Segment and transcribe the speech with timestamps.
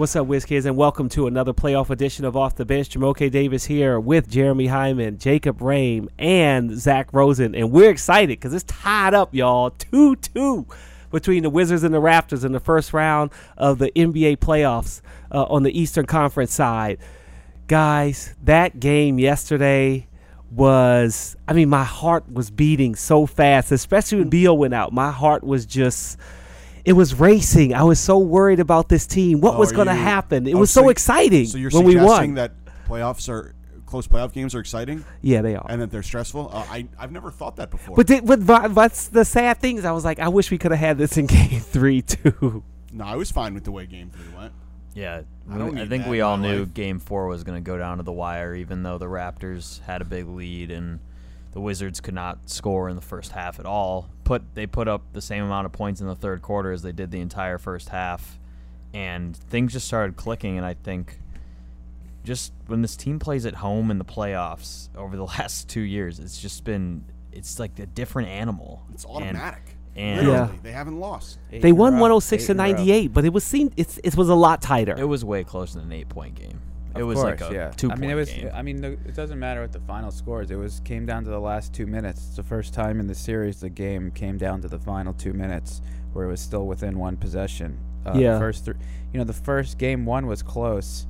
[0.00, 2.88] What's up, Wiz Kids, and welcome to another playoff edition of Off the Bench.
[2.88, 8.54] Jamoke Davis here with Jeremy Hyman, Jacob Rame, and Zach Rosen, and we're excited because
[8.54, 10.66] it's tied up, y'all, two-two
[11.10, 15.44] between the Wizards and the Raptors in the first round of the NBA playoffs uh,
[15.44, 16.96] on the Eastern Conference side.
[17.66, 20.06] Guys, that game yesterday
[20.50, 24.94] was I mean my heart was beating so fast, especially when Beal went out.
[24.94, 26.16] My heart was just
[26.84, 27.74] it was racing.
[27.74, 29.40] I was so worried about this team.
[29.40, 30.46] What Oh, was going to happen?
[30.46, 32.34] It oh, was so so you- exciting So you're when we suggesting won.
[32.36, 32.52] that
[32.88, 33.54] playoffs are
[33.86, 35.66] close playoff games are exciting yeah, they are.
[35.68, 36.48] and that they're stressful?
[36.52, 37.96] Uh, I I've never thought that before.
[37.96, 40.58] But th- but but that's the sad thing is I was like I wish we
[40.58, 42.62] could have had this in game 3 too.
[42.92, 44.52] no, I was fine with the way Game Three went.
[44.94, 46.74] Yeah, I don't I think we all knew life.
[46.74, 50.02] Game Four was going to go down to the wire, even though the Raptors had
[50.02, 50.98] a big lead and
[51.52, 54.08] the Wizards could not score in the first half at all.
[54.24, 56.92] Put they put up the same amount of points in the third quarter as they
[56.92, 58.38] did the entire first half,
[58.94, 60.56] and things just started clicking.
[60.56, 61.18] And I think
[62.24, 66.18] just when this team plays at home in the playoffs over the last two years,
[66.20, 68.82] it's just been it's like a different animal.
[68.92, 69.62] It's automatic.
[69.96, 70.58] and- Literally, Yeah.
[70.62, 71.38] they haven't lost.
[71.52, 72.70] Eight They won 106 to in a row.
[72.70, 74.94] 98, but it was seen it's it was a lot tighter.
[74.96, 76.60] It was way closer than an eight point game.
[76.94, 77.70] It Of was like a yeah.
[77.70, 78.30] two I mean, it was.
[78.30, 78.50] game.
[78.52, 80.50] I mean, the, it doesn't matter what the final scores.
[80.50, 82.26] It was came down to the last two minutes.
[82.28, 85.32] It's the first time in the series the game came down to the final two
[85.32, 87.78] minutes, where it was still within one possession.
[88.04, 88.34] Uh, Yeah.
[88.34, 88.72] The first, thr
[89.12, 91.06] you know, the first game one was close,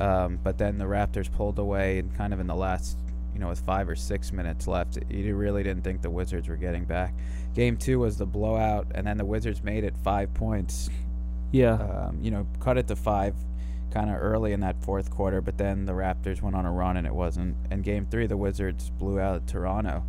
[0.00, 2.98] um, but then the Raptors pulled away, and kind of in the last,
[3.32, 6.56] you know, with five or six minutes left, you really didn't think the Wizards were
[6.56, 7.14] getting back.
[7.54, 10.90] Game two was the blowout, and then the Wizards made it five points
[11.52, 11.74] yeah.
[11.74, 13.34] um, you know, cut it to five
[13.96, 16.98] kind of early in that fourth quarter, but then the Raptors went on a run
[16.98, 17.56] and it wasn't.
[17.70, 20.04] And game three, the Wizards blew out Toronto,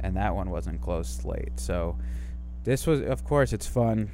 [0.00, 1.58] and that one wasn't close late.
[1.58, 1.98] So
[2.62, 4.10] this was, of course, it's fun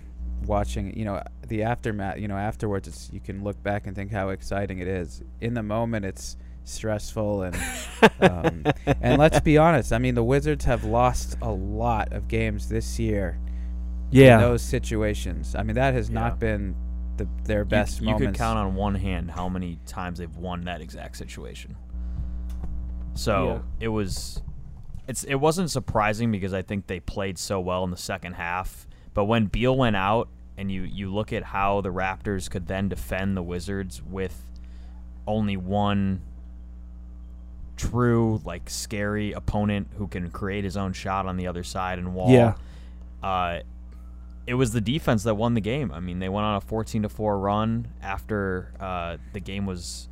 [0.47, 0.97] watching.
[0.97, 2.19] You know, the aftermath.
[2.19, 5.23] You know, afterwards, it's you can look back and think how exciting it is.
[5.41, 7.57] In the moment, it's stressful and
[8.21, 8.65] um,
[9.03, 9.93] and let's be honest.
[9.93, 13.39] I mean, the Wizards have lost a lot of games this year
[14.11, 14.39] in yeah.
[14.39, 15.55] those situations.
[15.55, 16.15] I mean, that has Yeah.
[16.15, 16.75] not been
[17.19, 18.27] the, their You- best you, moments.
[18.27, 21.77] could count on one hand how many times they've won that exact situation.
[23.15, 23.61] So Yeah.
[23.81, 24.43] it was,
[25.07, 28.87] it's it wasn't surprising because I think they played so well in the second half.
[29.15, 32.89] But when Beal went out, and you you look at how the Raptors could then
[32.89, 34.51] defend the Wizards with
[35.27, 36.21] only one
[37.77, 42.13] true like scary opponent who can create his own shot on the other side and
[42.15, 42.31] wall.
[42.31, 42.55] Yeah.
[43.23, 43.61] Uh,
[44.49, 45.93] it was the defense that won the game.
[45.93, 50.09] I mean, they went on a 14 to 4 run after uh, the game was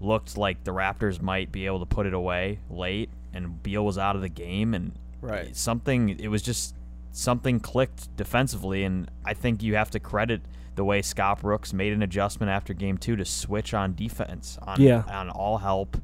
[0.00, 3.96] looked like the Raptors might be able to put it away late, and Beal was
[3.98, 4.92] out of the game, and
[5.22, 5.54] Right.
[5.56, 6.10] something.
[6.10, 6.74] It was just
[7.12, 10.42] something clicked defensively, and I think you have to credit
[10.76, 14.80] the way Scott Brooks made an adjustment after game two to switch on defense on
[14.80, 15.02] Yeah.
[15.08, 15.96] on all help.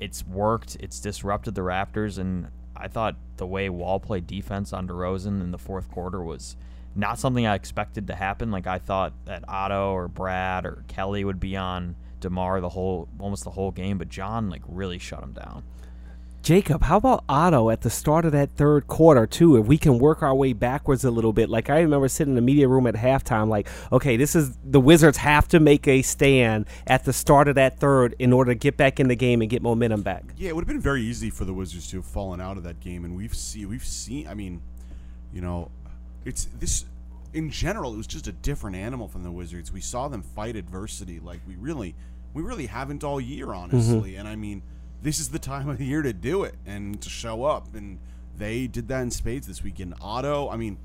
[0.00, 0.76] It's worked.
[0.80, 5.50] It's disrupted the Raptors, and I thought the way Wall played defense on DeRozan in
[5.52, 6.56] the fourth quarter was
[6.96, 8.50] not something I expected to happen.
[8.50, 13.08] Like I thought that Otto or Brad or Kelly would be on DeMar the whole
[13.18, 15.62] almost the whole game, but John like really shut him down.
[16.46, 19.56] Jacob, how about Otto at the start of that third quarter too?
[19.56, 22.34] If we can work our way backwards a little bit, like I remember sitting in
[22.36, 26.02] the media room at halftime, like, okay, this is the Wizards have to make a
[26.02, 29.40] stand at the start of that third in order to get back in the game
[29.40, 30.22] and get momentum back.
[30.36, 32.62] Yeah, it would have been very easy for the Wizards to have fallen out of
[32.62, 34.28] that game, and we've see we've seen.
[34.28, 34.62] I mean,
[35.32, 35.72] you know,
[36.26, 36.84] it's this
[37.32, 37.94] in general.
[37.94, 39.72] It was just a different animal from the Wizards.
[39.72, 41.94] We saw them fight adversity like we really,
[42.34, 44.16] we really haven't all year, honestly.
[44.16, 44.62] And I mean,
[45.02, 47.98] this is the time of the year to do it and to show up, and
[48.36, 49.94] they did that in spades this weekend.
[50.02, 50.76] Otto, I mean.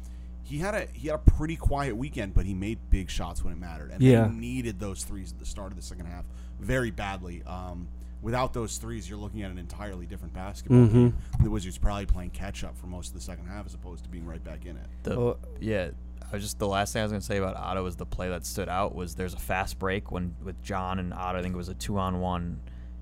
[0.44, 3.53] He had a he had a pretty quiet weekend, but he made big shots when
[3.53, 4.28] it mattered, and Yeah.
[4.28, 6.25] they needed those threes at the start of the second half
[6.59, 7.41] very badly.
[7.44, 7.88] Um,
[8.22, 10.94] without those threes, you're looking at an entirely different basketball mm-hmm.
[10.94, 11.18] game.
[11.42, 14.09] The Wizards probably playing catch up for most of the second half as opposed to
[14.09, 14.88] being right back in it.
[15.04, 15.90] The, Well- yeah,
[16.31, 18.30] I was just the last thing I was gonna say about Otto was the play
[18.30, 21.40] that stood out was there's a fast break when with John and Otto.
[21.40, 22.62] I think it was a two on one,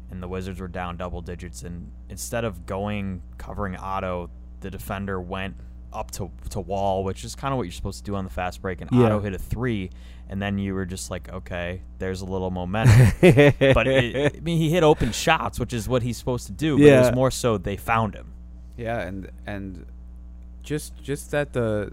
[0.10, 1.62] and the Wizards were down double digits.
[1.62, 5.56] And instead of going covering Otto, the defender went
[5.94, 8.30] up to to wall, which is kind of what you're supposed to do on the
[8.30, 8.82] fast break.
[8.82, 9.06] And Yeah.
[9.06, 9.90] Otto hit a three,
[10.30, 13.08] and then you were just like, okay, there's a little momentum.
[13.74, 16.78] but it, I mean, he hit open shots, which is what he's supposed to do.
[16.78, 17.02] But it Yeah.
[17.02, 18.34] was more so they found him.
[18.78, 19.86] Yeah, and and
[20.64, 21.92] just just that the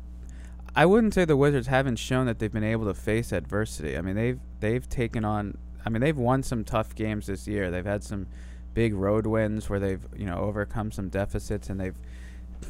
[0.74, 3.96] I wouldn't say the Wizards haven't shown that they've been able to face adversity.
[3.96, 7.70] I mean, they've they've taken on I mean, they've won some tough games this year.
[7.70, 8.26] They've had some
[8.74, 11.98] big road wins where they've, you know, overcome some deficits and they've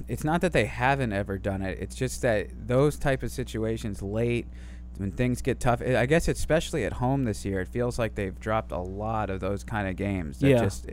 [0.09, 1.79] it's not that they haven't ever done it.
[1.81, 4.47] It's just that those type of situations late
[4.99, 8.15] when things get tough, I I guess especially at home this year, it feels like
[8.15, 10.39] they've dropped a lot of those kind of games.
[10.39, 10.59] That Yeah.
[10.63, 10.87] just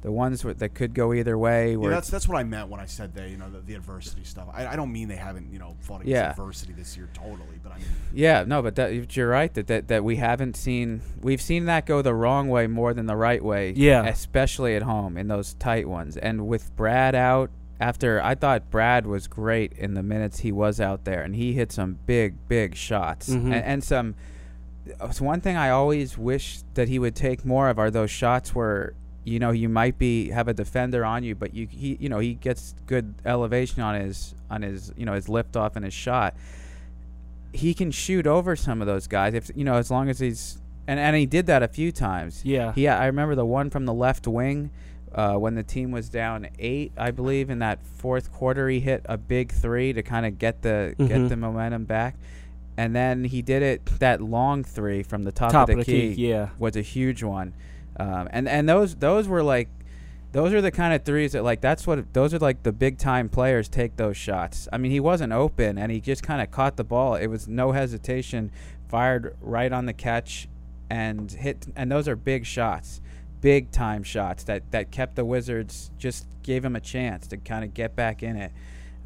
[0.00, 1.74] the ones where, that could go either way.
[1.74, 4.22] Yeah, that's that's what I meant when I said they, you know, the, the adversity
[4.22, 4.46] stuff.
[4.54, 6.30] I, I don't mean they haven't, you know, fought against Yeah.
[6.30, 9.88] adversity this year totally, but I mean, Yeah, no, but that, you're right that, that
[9.88, 13.42] that we haven't seen we've seen that go the wrong way more than the right
[13.42, 13.72] way.
[13.76, 14.06] Yeah.
[14.06, 16.16] especially at home in those tight ones.
[16.16, 20.80] And with Brad out after I thought Brad was great in the minutes he was
[20.80, 23.44] out there, and he hit some big big shots Mhm.
[23.46, 24.14] and, and some.
[25.02, 28.54] It's one thing I always wish that he would take more of are those shots
[28.54, 28.94] where
[29.24, 32.18] you know you might be have a defender on you, but you he you know
[32.20, 35.92] he gets good elevation on his on his you know his lift off and his
[35.94, 36.34] shot
[37.52, 40.58] he can shoot over some of those guys if you know as long as he's
[40.86, 42.42] and and he did that a few times.
[42.44, 42.72] Yeah.
[42.76, 42.98] yeah.
[42.98, 44.70] I remember the one from the left wing
[45.14, 48.68] uh, when the team was down eight, I believe, in that fourth quarter.
[48.68, 51.08] He hit a big three to kind of get the Mhm.
[51.08, 52.16] get the momentum back,
[52.76, 55.86] and then he did it that long three from the top, Top of the, of
[55.86, 56.28] the key, key.
[56.28, 56.48] yeah.
[56.58, 57.54] was a huge one,
[57.98, 59.68] um, and and those those were like.
[60.30, 62.98] Those are the kind of threes that like that's what those are like the big
[62.98, 64.68] time players take those shots.
[64.70, 67.14] I mean, he wasn't open and he just kind of caught the ball.
[67.14, 68.50] It was no hesitation,
[68.88, 70.46] fired right on the catch
[70.90, 73.00] and hit and those are big shots.
[73.40, 77.64] Big time shots that that kept the Wizards just gave him a chance to kind
[77.64, 78.52] of get back in it.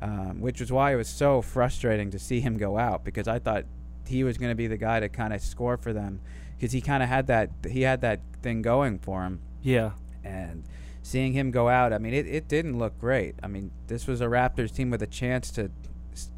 [0.01, 3.39] Um, which was why it was so frustrating to see him go out because I
[3.39, 3.67] thought
[4.05, 6.21] he was going to be the guy to kind of score for them
[6.57, 9.93] because he kind of had that he had that thing going for him Yeah.
[10.25, 10.65] and
[11.03, 13.37] seeing him go out, I mean, it, it didn't look great.
[13.45, 15.71] I mean, this was a Raptors team with a chance to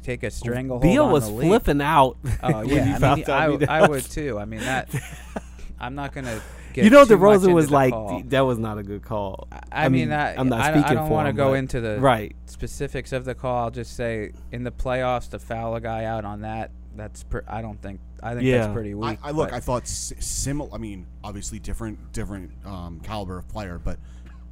[0.03, 2.17] take a stranglehold Beal was flipping out.
[2.43, 3.25] Oh yeah, I, mean.
[3.29, 4.37] I, mean, I would was- too.
[4.37, 4.93] I mean that.
[5.79, 6.39] I'm not gonna.
[6.75, 8.21] Get You know, too much DeRozan was the like, call.
[8.25, 9.47] that was not a good call.
[9.71, 11.79] I, mean, that, I'm not I, speaking I don't for want to go but- into
[11.79, 12.35] the right.
[12.47, 13.63] specifics of the call.
[13.63, 16.71] I'll just say in the playoffs to foul a guy out on that.
[16.97, 18.57] That's per, I don't think I think Yeah.
[18.59, 19.19] that's pretty I, weak.
[19.23, 20.69] I look, but- I thought similar.
[20.73, 23.97] I mean, obviously different, different um, caliber of player, but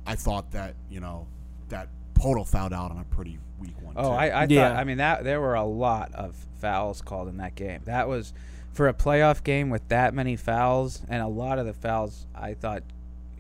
[0.08, 1.28] I thought that you know
[1.70, 3.96] that Poeltl fouled out on a pretty weak one.
[3.98, 4.10] Oh, too.
[4.10, 4.70] I, I Yeah.
[4.70, 4.78] thought.
[4.80, 7.82] I mean, that there were a lot of fouls called in that game.
[7.86, 8.34] That was
[8.74, 12.54] for a playoff game with that many fouls, and a lot of the fouls I
[12.56, 12.84] thought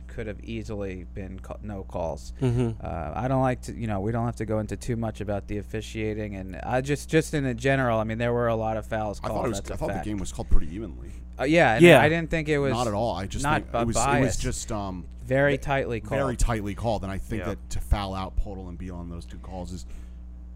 [0.07, 2.33] could have easily been ca- no calls.
[2.39, 2.85] Mm-hmm.
[2.85, 5.21] Uh, I don't like to, you know, we don't have to go into too much
[5.21, 8.55] about the officiating, and I just, just in the general, I mean, there were a
[8.55, 9.39] lot of fouls I called.
[9.39, 9.61] thought it was.
[9.61, 11.09] that's I a thought the game was called pretty evenly.
[11.39, 11.99] Uh, yeah, Yeah.
[11.99, 13.15] I didn't think it was Not at all.
[13.15, 13.97] I just not think it was.
[13.97, 16.19] It was just um, very tightly called.
[16.19, 17.49] very tightly called, and I think Yeah.
[17.49, 19.87] that to foul out Poeltl and Beal on those two calls is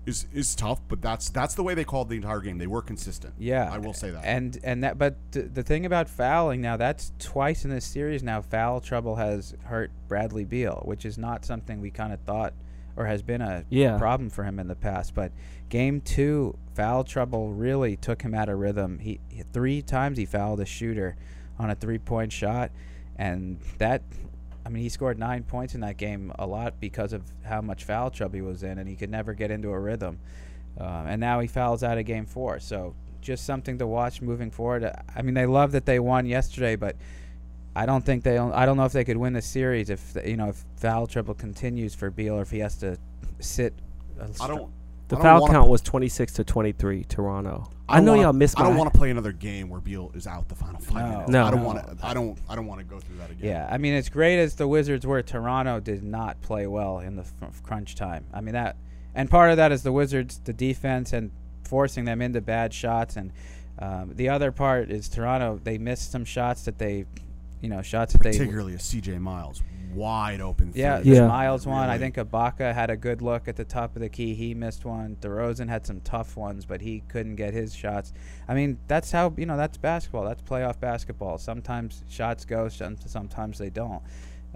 [0.07, 0.81] is is tough.
[0.88, 2.57] But that's that's the way they called the entire game.
[2.57, 3.36] They were consistent.
[3.38, 4.24] Yeah, I will say that.
[4.25, 8.24] And and that, but th- the thing about fouling now, that's twice in this series
[8.24, 8.42] now.
[8.42, 12.54] Foul trouble has hurt Bradley Beal, which is not something we kind of thought
[12.95, 13.98] or has been a Yeah.
[14.00, 15.13] problem for him in the past.
[15.13, 15.31] But
[15.69, 18.98] game two, foul trouble really took him out of rhythm.
[19.00, 21.15] He, he three times he fouled a shooter
[21.60, 22.71] on a three point shot,
[23.18, 24.01] and that.
[24.68, 27.86] I mean, he scored nine points in that game, a lot because of how much
[27.86, 30.19] foul trouble he was in, and he could never get into a rhythm.
[30.78, 32.60] Uh, and now he fouls out of game four.
[32.60, 34.92] So just something to watch moving forward.
[35.16, 36.98] I mean, they love that they won yesterday, but
[37.78, 38.38] I don't think they.
[38.38, 41.34] I don't know if they could win the series if you know if foul trouble
[41.34, 42.98] continues for Beal or if he has to
[43.40, 43.74] sit.
[44.42, 44.70] I don't.
[45.09, 47.69] The I foul wanna- count was 26 to 23, Toronto.
[47.88, 50.12] I, don't know wanna- y'all missed I don't want to play another game where Beal
[50.13, 51.10] is out the final five No.
[51.12, 51.29] minutes.
[51.32, 51.46] No.
[51.46, 51.65] I don't No.
[51.67, 52.05] want to.
[52.05, 52.38] I don't.
[52.50, 53.48] I don't want to go through that again.
[53.50, 57.15] Yeah, I mean, as great as the Wizards were, Toronto did not play well in
[57.15, 58.25] the f- crunch time.
[58.34, 58.75] I mean that,
[59.15, 61.32] and part of that is the Wizards, the defense, and
[61.63, 63.32] forcing them into bad shots, and
[63.79, 65.60] um, the other part is Toronto.
[65.63, 67.05] They missed some shots that they,
[67.62, 69.62] you know, shots that they Particularly a CJ Miles
[69.94, 70.72] wide open.
[70.75, 71.13] Yeah, three.
[71.13, 71.22] Yeah.
[71.22, 71.89] the Miles one.
[71.89, 74.34] I think Ibaka had a good look at the top of the key.
[74.36, 75.17] He missed one.
[75.22, 78.13] DeRozan had some tough ones, but he couldn't get his shots.
[78.48, 80.24] I mean, that's how you know that's basketball.
[80.25, 81.38] That's playoff basketball.
[81.38, 84.01] Sometimes shots go, sometimes they don't.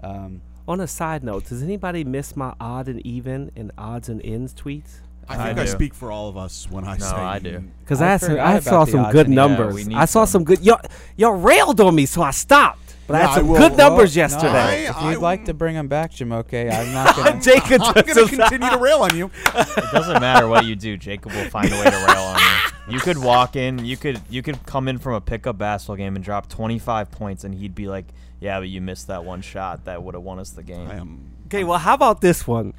[0.02, 4.20] Um, On a side note, does anybody miss my odd and even and odds and
[4.24, 5.00] ends tweets?
[5.28, 5.70] I I think I, do.
[5.70, 7.62] speak for all of us when I No, say I do.
[7.80, 9.50] Because I I, some, I saw some good and ends.
[9.50, 9.88] Yeah, numbers.
[9.94, 10.40] I saw some.
[10.40, 10.60] some good.
[10.64, 10.80] Y'all,
[11.16, 12.81] y'all railed on me, so I stopped.
[13.12, 14.86] But I had some will- good numbers no, yesterday.
[14.86, 17.40] if I- you'd like to bring him back, Jamoke, I'm not gonna.
[17.40, 19.30] Jacob I'm going to continue to rail on you.
[19.54, 22.94] It doesn't matter what you do, Jacob will find a way to rail on you.
[22.94, 26.16] You could walk in, you could you could come in from a pickup basketball game
[26.16, 28.06] and drop 25 points, and he'd be like,
[28.40, 31.20] "Yeah, but you missed that one shot that would have won us the game." Am.
[31.46, 32.74] Okay, well, how about this one?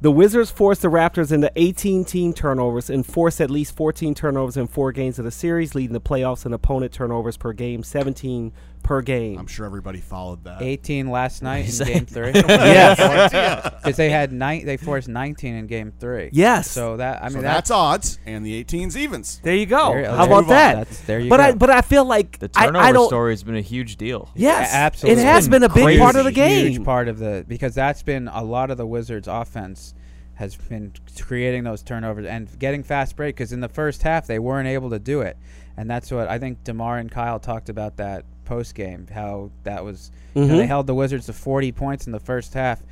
[0.00, 4.56] The Wizards forced the Raptors into 18 team turnovers and forced at least 14 turnovers
[4.56, 8.52] in four games of the series, leading the playoffs in opponent turnovers per game 17
[8.84, 9.36] per game.
[9.38, 10.62] I'm sure everybody followed that.
[10.62, 12.30] 18 last night in game three.
[12.34, 13.72] yes.
[13.82, 16.30] Because they had nine, they forced 19 in game three.
[16.32, 16.70] Yes.
[16.70, 19.40] So that I so mean that's odds, and the 18's evens.
[19.42, 19.92] There you go.
[19.92, 20.74] There- How there- about that?
[20.76, 21.42] That's, there you but go.
[21.42, 23.08] I but I feel like The turnover I don't.
[23.08, 24.30] story has been a huge deal.
[24.36, 25.22] Yes, Yeah, absolutely.
[25.22, 26.62] It has been, been a big part of the crazy.
[26.62, 26.72] game.
[26.74, 29.94] Huge part of the because that's been a lot of the Wizards' offense
[30.34, 34.38] has been creating those turnovers and getting fast break because in the first half they
[34.38, 35.36] weren't able to do it,
[35.76, 39.84] and that's what I think DeMar and Kyle talked about that post game how that
[39.84, 42.82] was you know, they held the Wizards to 40 points in the first half.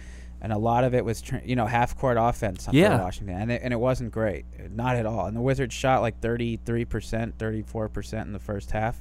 [0.40, 3.00] And a lot of it was, tr- you know, half court offense for Yeah.
[3.00, 4.44] Washington, and it, and it wasn't great,
[4.75, 5.26] not at all.
[5.26, 9.00] And the Wizards shot like 33 percent, 34 percent in the first half,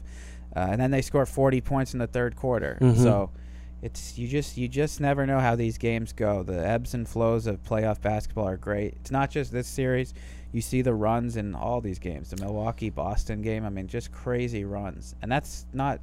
[0.56, 2.78] uh, and then they scored 40 points in the third quarter.
[2.80, 2.96] Mhm.
[2.96, 3.32] So
[3.82, 6.44] it's you just you just never know how these games go.
[6.44, 8.94] The ebbs and flows of playoff basketball are great.
[9.00, 10.14] It's not just this series.
[10.52, 12.30] You see the runs in all these games.
[12.30, 13.66] The Milwaukee Boston game.
[13.66, 16.02] I mean, just crazy runs, and that's not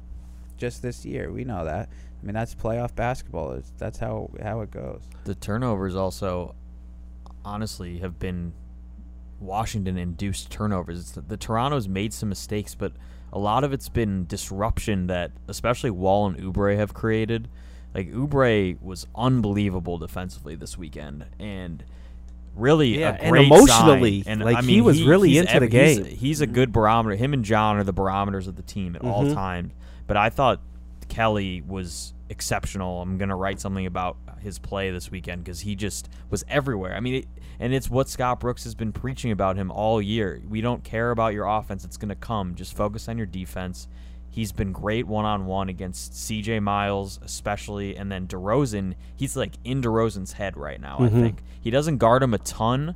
[0.59, 1.31] just this year.
[1.31, 1.89] We know that.
[2.21, 3.53] I mean, that's playoff basketball.
[3.53, 5.01] It's, that's how how it goes.
[5.23, 6.53] The turnovers also,
[7.45, 8.53] honestly, have been
[9.39, 10.99] Washington induced turnovers.
[10.99, 12.91] It's the, the Toronto's made some mistakes, but
[13.31, 17.47] a lot of it's been disruption that especially Wall and Oubre have created.
[17.93, 21.83] Like Oubre was unbelievable defensively this weekend, and
[22.55, 24.31] really Yeah, a and emotionally, sign.
[24.33, 26.05] And like, I he mean, was really into the ev- he's- game.
[26.17, 27.15] He's, a good barometer.
[27.15, 29.33] Him and John are the barometers of the team at all Mhm.
[29.33, 29.73] times.
[30.09, 30.59] But I thought
[31.07, 33.03] Kelly was exceptional.
[33.03, 36.95] I'm gonna write something about his play this weekend because he just was everywhere.
[36.95, 37.27] I mean, it,
[37.59, 40.41] and it's what Scott Brooks has been preaching about him all year.
[40.49, 42.55] We don't care about your offense; it's gonna come.
[42.55, 43.87] Just focus on your defense.
[44.31, 46.59] He's been great one on one against C.J.
[46.59, 48.95] Miles, especially, and then DeRozan.
[49.15, 50.97] He's like in DeRozan's head right now.
[50.97, 51.21] I mm-hmm.
[51.21, 52.95] think he doesn't guard him a ton.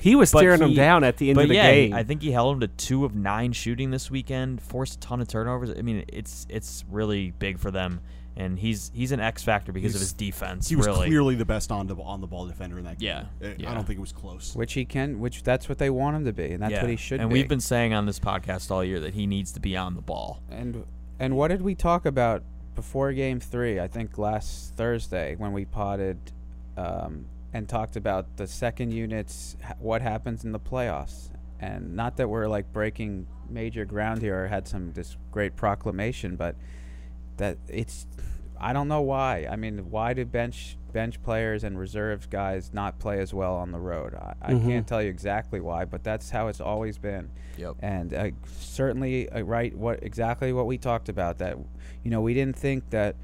[0.00, 1.94] He was But staring him down at the end but of the yeah, game.
[1.94, 5.20] I think he held him to two of nine shooting this weekend, forced a ton
[5.20, 5.70] of turnovers.
[5.70, 8.00] I mean, it's it's really big for them,
[8.36, 10.68] and he's he's an X factor because of his defense.
[10.68, 11.06] He was really.
[11.06, 13.26] clearly the best on the on the ball defender in that game.
[13.40, 13.70] Yeah, I- yeah.
[13.70, 14.54] I don't think it was close.
[14.54, 15.20] Which he can.
[15.20, 16.82] Which that's what they want him to be, and that's yeah.
[16.82, 17.22] what he should be.
[17.22, 17.34] And be.
[17.34, 20.02] we've been saying on this podcast all year that he needs to be on the
[20.02, 20.42] ball.
[20.50, 20.84] And
[21.18, 22.42] and what did we talk about
[22.74, 23.78] before Game Three?
[23.78, 26.18] I think last Thursday when we potted
[26.76, 31.30] um, and talked about the second units, what happens in the playoffs,
[31.60, 36.34] and not that we're like breaking major ground here or had some this great proclamation,
[36.36, 36.56] but
[37.36, 38.06] that it's
[38.60, 39.46] I don't know why.
[39.50, 43.70] I mean, why do bench bench players and reserves guys not play as well on
[43.72, 44.14] the road?
[44.14, 44.64] I, I Mhm.
[44.64, 47.76] can't tell you exactly why, but that's how it's always been Yep.
[47.80, 51.56] and uh, certainly uh, right what exactly what we talked about that
[52.02, 53.14] you know we didn't think that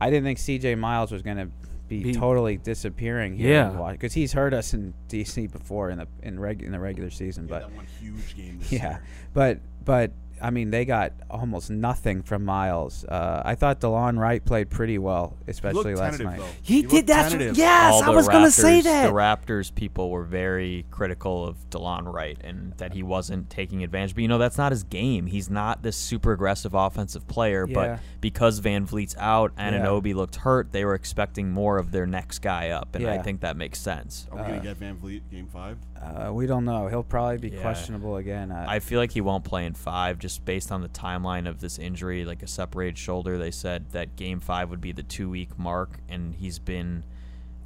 [0.00, 0.74] I didn't think C.J.
[0.76, 1.48] Miles was going to
[1.88, 3.92] be, Be- totally disappearing here Yeah.
[3.92, 5.46] because he's hurt us in D.C.
[5.46, 8.58] before in the in reg in the regular season Yeah, but that one huge game.
[8.58, 9.02] This yeah year.
[9.32, 14.44] but but I mean they got almost nothing from Miles uh, I thought Delon Wright
[14.44, 16.46] played pretty well especially looked last night though.
[16.62, 17.30] he, looked did that.
[17.30, 17.56] tentative.
[17.56, 19.06] Yes, all I was going to say that.
[19.06, 24.14] The Raptors people were very critical of Delon Wright and that he wasn't taking advantage.
[24.14, 25.26] But you know, that's not his game.
[25.26, 27.66] He's not this super aggressive offensive player.
[27.68, 27.74] Yeah.
[27.74, 29.72] But because VanVleet's out, Yeah.
[29.72, 32.94] Anunoby looked hurt, they were expecting more of their next guy up.
[32.94, 34.26] And I think that makes sense.
[34.30, 35.78] Are we gonna get Van Vliet game five?
[36.02, 37.60] Uh, we don't know he'll probably be Yeah.
[37.62, 40.88] questionable again uh, I feel like he won't play in five just based on the
[40.88, 43.36] timeline of this injury, like a separated shoulder.
[43.38, 47.04] They said that game five would be the two week mark, and he's been,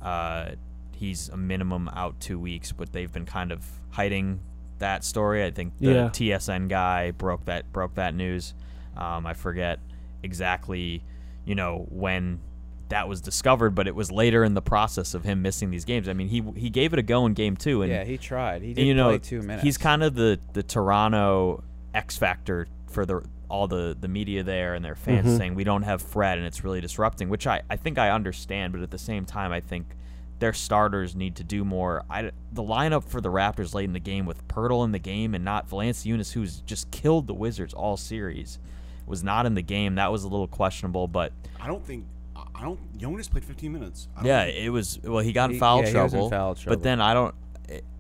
[0.01, 0.53] uh,
[0.93, 4.41] he's a minimum out two weeks, but they've been kind of hiding
[4.79, 5.45] that story.
[5.45, 6.09] I think the Yeah.
[6.09, 8.55] TSN guy broke that broke that news.
[8.97, 9.79] Um, I forget
[10.23, 11.03] exactly,
[11.45, 12.41] you know, when
[12.93, 16.09] that was discovered, but it was later in the process of him missing these games.
[16.09, 18.63] I mean, he he gave it a go in game two, and yeah he tried
[18.63, 22.69] he did you know, play two minutes He's kind of the the Toronto X factor
[22.89, 25.37] for the all the the media there and their fans Mhm.
[25.39, 28.73] saying we don't have Fred and it's really disrupting, which I I think I understand,
[28.73, 29.87] but at the same time I think
[30.39, 32.03] their starters need to do more.
[32.11, 35.35] I the lineup for the Raptors late in the game with Poeltl in the game
[35.35, 38.59] and not Valanciunas, who's just killed the Wizards all series,
[39.07, 39.95] was not in the game.
[39.95, 42.05] That was a little questionable, but I don't think.
[42.63, 42.99] I- I don't.
[42.99, 44.09] Jonas played 15 minutes.
[44.23, 44.99] Yeah, think- it was.
[45.03, 46.77] Well, he got in He- foul yeah, he was in trouble, foul trouble.
[46.77, 47.35] but then I don't.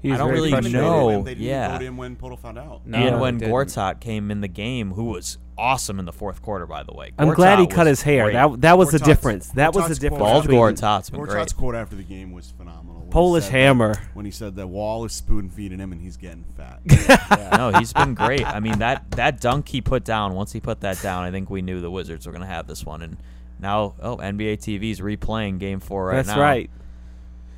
[0.02, 1.18] He I was don't very really They didn't even frustrated.
[1.18, 1.22] know.
[1.22, 2.86] They didn't Yeah, vote him when Poeltl found out.
[2.86, 3.52] No, and they when didn't.
[3.54, 7.12] Gortat came in the game, who was awesome in the fourth quarter, by the way.
[7.18, 8.24] I'm glad he Gortat cut was his hair.
[8.24, 8.32] great.
[8.34, 9.48] That that was the Gortat's- difference.
[9.50, 10.20] That was the Gortat's difference.
[10.22, 11.36] Bald between- Gortat's been great.
[11.46, 12.96] Gortat's quote after the game was phenomenal.
[12.96, 13.94] when he Polish said that- hammer.
[14.14, 16.80] when he said that Wall is spoon feeding him and he's getting fat.
[17.56, 18.44] no, he's been great.
[18.46, 20.34] I mean that that dunk he put down.
[20.34, 22.66] Once he put that down, I think we knew the Wizards were going to have
[22.66, 23.00] this one.
[23.02, 23.16] And
[23.62, 26.22] now, oh, NBA TV's replaying Game Four right now.
[26.22, 26.42] That's now.
[26.42, 26.70] right.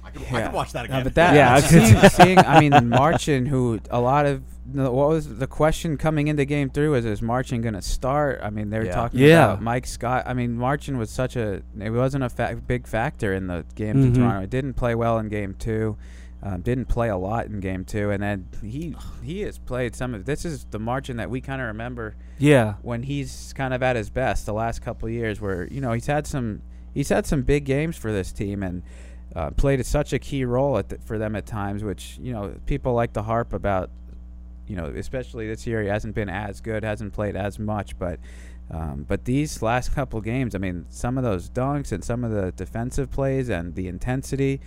[0.05, 1.05] I could, I could watch that No, again.
[1.05, 4.43] but that Yeah, I seeing, seeing, I mean, Marcin, who a lot of
[4.73, 8.41] no, what was the question coming into game three was is Marcin going to start?
[8.43, 8.95] I mean, they were Yeah.
[8.95, 9.45] talking Yeah.
[9.47, 10.25] about Mike Scott.
[10.27, 13.97] I mean, Marcin was such a it wasn't a fa- big factor in the game
[13.97, 14.15] Mhm.
[14.15, 14.41] to Toronto.
[14.43, 15.97] It didn't play well in game two.
[16.47, 20.13] Um, didn't play a lot in game two, and then he he has played some
[20.15, 20.27] of.
[20.27, 22.75] This is the Marcin that we kind of remember Yeah.
[22.83, 25.93] when he's kind of at his best the last couple of years where you know
[25.93, 26.61] he's had some
[26.93, 28.83] he's had some big games for this team and
[29.35, 32.55] uh, played such a key role at the, for them at times which you know
[32.67, 33.89] people like to harp about
[34.67, 38.21] you know especially this year he hasn't been as good hasn't played as much but
[38.71, 42.31] um, but these last couple games I mean some of those dunks and some of
[42.33, 44.61] the defensive plays and the intensity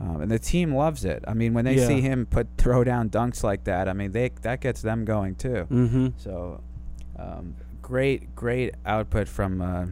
[0.00, 1.86] um, and the team loves it I mean when they Yeah.
[1.86, 5.34] see him put throw down dunks like that I mean they that gets them going
[5.36, 6.08] too Mm-hmm.
[6.16, 6.62] so,
[7.18, 9.86] um, great, great output from uh,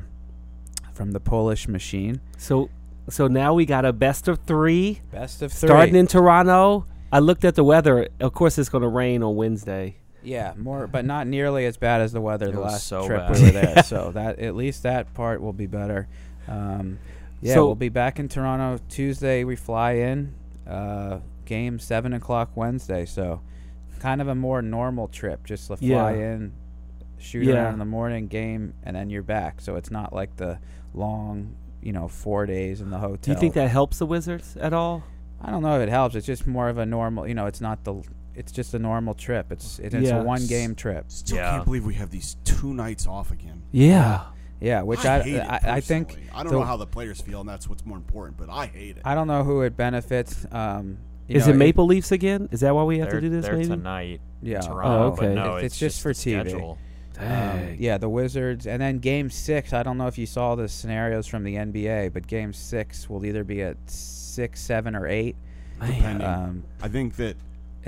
[0.92, 2.20] from the Polish machine.
[2.38, 2.70] So
[3.08, 5.68] so now we got a best of three Best of three.
[5.68, 6.86] starting in Toronto.
[7.12, 8.08] I looked at the weather.
[8.20, 9.96] Of course, it's going to rain on Wednesday.
[10.22, 13.26] yeah, more, but not nearly as bad as the weather It the last so trip
[13.28, 13.36] bad.
[13.36, 13.82] we were there.
[13.84, 16.06] so that at least that part will be better.
[16.46, 16.98] Um,
[17.40, 19.44] yeah, So- we'll be back in Toronto Tuesday.
[19.44, 20.34] We fly in.
[20.66, 23.04] Uh, game seven o'clock Wednesday.
[23.06, 23.40] So
[24.00, 25.44] kind of a more normal trip.
[25.46, 26.10] Just to fly Yeah.
[26.10, 26.52] in,
[27.16, 27.54] shoot Yeah.
[27.54, 29.60] around in the morning, game, and then you're back.
[29.60, 30.58] So it's not like the
[30.94, 33.16] long, you know, four days in the hotel.
[33.22, 35.02] Do you think that helps the Wizards at all?
[35.40, 36.14] I don't know if it helps.
[36.16, 37.26] It's just more of a normal.
[37.26, 38.02] You know, it's not the.
[38.34, 39.50] It's just a normal trip.
[39.50, 40.20] It's it, it's Yeah.
[40.20, 41.06] a one game trip.
[41.10, 41.50] Still Yeah.
[41.52, 43.62] can't believe we have these two nights off again.
[43.72, 44.20] Yeah.
[44.60, 46.18] Yeah, which I, I hate it I, I think.
[46.34, 48.36] I don't the- know how the players feel, and that's what's more important.
[48.36, 49.02] But I hate it.
[49.04, 50.46] I don't know who it benefits.
[50.50, 50.98] Um,
[51.28, 52.48] you Is know, it Maple Leafs again?
[52.52, 53.44] Is that why we have to do this?
[53.44, 53.68] they're Maybe.
[53.68, 54.20] tonight.
[54.42, 54.60] Yeah.
[54.60, 55.26] Toronto, Oh, okay.
[55.26, 56.40] But no, It's- it's, it's just for the TV.
[56.48, 56.78] schedule.
[57.20, 59.72] Um, yeah, the Wizards, and then Game Six.
[59.72, 63.26] I don't know if you saw the scenarios from the NBA, but Game Six will
[63.26, 65.34] either be at six, seven, or eight.
[65.80, 66.26] Depending.
[66.26, 67.36] Um, I think that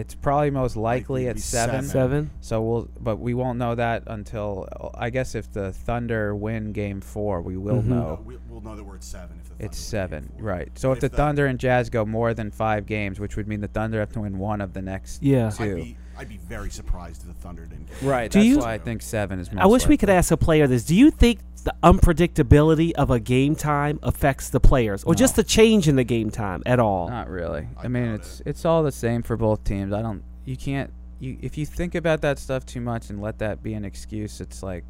[0.00, 1.82] it's probably most likely Likely at seven.
[1.84, 1.88] seven.
[1.90, 2.30] Seven.
[2.40, 7.00] So we'll, but we won't know that until I guess if the Thunder win Game
[7.02, 7.86] Four, we will Mhm.
[7.86, 8.20] know.
[8.24, 9.38] we, we'll know that we're at seven.
[9.42, 10.70] If the It's Thunder win seven, right?
[10.78, 13.46] So if, If the the- Thunder and Jazz go more than five games, which would
[13.46, 15.48] mean the Thunder have to win one of the next Yeah.
[15.48, 15.94] I'd two.
[16.28, 18.30] Be, I'd be very surprised if the Thunder didn't get Right.
[18.30, 19.50] Do that's you- why I think seven is.
[19.52, 20.18] Most I wish we could likely.
[20.18, 20.84] ask a player this.
[20.84, 25.44] Do you think the unpredictability of a game time affects the players, or just the
[25.44, 27.08] change in the game time at all?
[27.08, 27.68] Not really.
[27.76, 29.92] I, I mean, doubt it's it's all the same for both teams.
[29.92, 30.22] I don't.
[30.44, 30.90] You can't.
[31.18, 34.40] You if you think about that stuff too much and let that be an excuse,
[34.40, 34.84] it's like,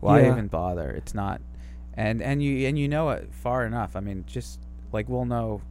[0.00, 0.32] why Yeah.
[0.32, 0.90] even bother?
[0.90, 1.40] It's not.
[1.94, 3.96] And and you and you know it far enough.
[3.96, 4.60] I mean, just
[4.92, 5.62] like we'll know,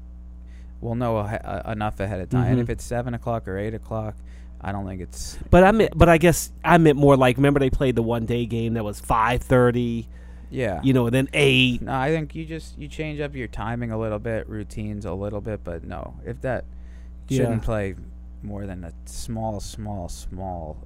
[0.82, 2.48] we'll know a, a, enough ahead of time.
[2.48, 2.64] And Mhm.
[2.64, 4.16] if it's seven o'clock or eight o'clock,
[4.64, 5.38] I don't think it's.
[5.50, 8.26] But I meant, but I guess I meant more like remember they played the one
[8.26, 10.08] day game that was five thirty,
[10.50, 10.80] Yeah.
[10.84, 11.82] you know, and then eight.
[11.82, 15.14] No, I think you just you change up your timing a little bit, routines a
[15.14, 16.66] little bit, but no, if that
[17.30, 17.96] shouldn't play
[18.42, 20.78] more than a small, small, small.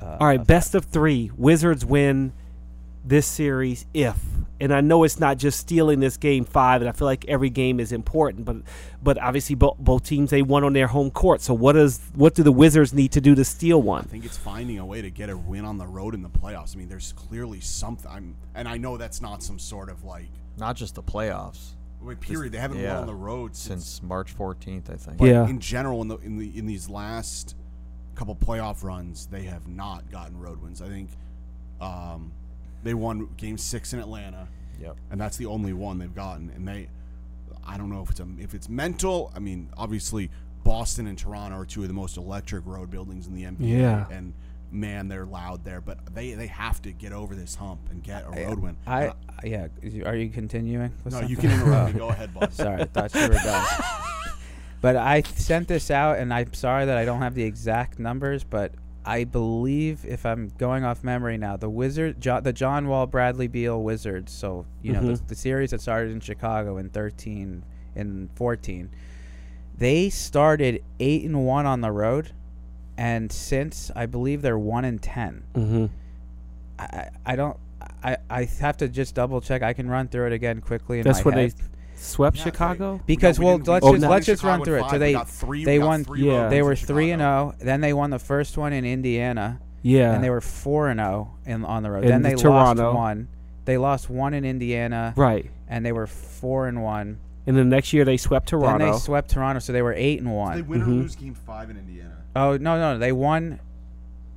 [0.00, 0.48] Uh, All right, effect.
[0.48, 1.30] best of three.
[1.36, 2.32] Wizards win
[3.04, 4.18] this series if,
[4.60, 7.50] and I know it's not just stealing this game five, and I feel like every
[7.50, 8.56] game is important, but
[9.02, 11.40] but obviously both both teams they won on their home court.
[11.40, 14.04] So what does what do the Wizards need to do to steal one?
[14.04, 16.30] I think it's finding a way to get a win on the road in the
[16.30, 16.76] playoffs.
[16.76, 18.10] I mean, there's clearly something.
[18.10, 20.28] I'm, and I know that's not some sort of like.
[20.58, 21.70] Not just the playoffs
[22.02, 22.52] I mean, period.
[22.52, 22.92] They haven't yeah.
[22.92, 23.86] won on the road since.
[23.86, 25.18] since March 14th, I think.
[25.18, 25.48] but Yeah.
[25.48, 27.56] In general, in the in the in these last
[28.14, 30.82] couple playoff runs, they have not gotten road wins.
[30.82, 31.10] I think
[31.80, 32.32] um,
[32.82, 34.48] they won Game Six in Atlanta,
[34.80, 34.96] Yep.
[35.10, 36.50] and that's the only one they've gotten.
[36.54, 36.88] And they,
[37.66, 39.32] I don't know if it's a, if it's mental.
[39.34, 40.30] I mean, obviously,
[40.64, 43.80] Boston and Toronto are two of the most electric road buildings in the NBA.
[43.80, 44.06] Yeah.
[44.10, 44.32] and
[44.70, 45.80] man, they're loud there.
[45.80, 48.76] But they they have to get over this hump and get a road win.
[48.86, 49.12] I Uh,
[49.44, 49.68] yeah.
[49.82, 50.92] is you- Are you continuing?
[51.04, 51.98] with no, you can interrupt me.
[51.98, 52.54] Go ahead, boss.
[52.56, 53.66] Sorry, I thought you were done.
[54.80, 58.42] But I sent this out, and I'm sorry that I don't have the exact numbers,
[58.42, 58.72] but
[59.04, 63.48] I believe, if I'm going off memory now, the Wizard, jo- the John Wall, Bradley
[63.48, 64.32] Beal Wizards.
[64.32, 65.18] So you know Mhm.
[65.18, 67.64] the, the series that started in Chicago in 13
[67.96, 68.90] and 14.
[69.76, 72.30] They started eight and one on the road,
[72.96, 75.42] and since I believe they're one and ten.
[75.54, 75.86] Mm-hmm.
[76.78, 77.56] I, I don't.
[78.04, 79.62] I, I have to just double check.
[79.62, 80.98] I can run through it again quickly.
[81.00, 81.50] In That's my when head.
[81.52, 81.56] they
[82.02, 83.00] swept Yeah, Chicago.
[83.06, 84.10] Because we well, let's Oh, just no.
[84.10, 84.90] let's just Chicago run in through it.
[84.90, 86.04] So they three- they won.
[86.04, 86.48] three Yeah.
[86.48, 87.54] They were three and Chicago.
[87.58, 87.64] zero.
[87.66, 91.30] Then they won the first one in Indiana, Yeah, and they were four and zero
[91.46, 92.04] in on the road.
[92.04, 92.84] In then they Toronto.
[92.84, 93.28] lost one.
[93.64, 95.48] They lost one in Indiana, right.
[95.68, 97.18] and they were four and one.
[97.46, 98.78] And the next year they swept Toronto.
[98.84, 100.68] Then they swept Toronto, so they were eight and Did they one.
[100.68, 100.86] win Mhm.
[100.86, 102.10] or lose Game Five in Indiana?
[102.34, 103.60] Oh no, no, they won.